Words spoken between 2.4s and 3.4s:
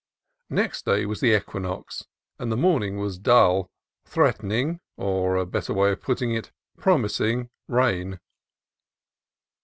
the morning was